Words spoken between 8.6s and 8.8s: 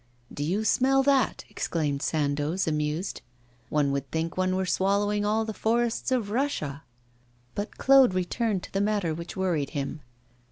to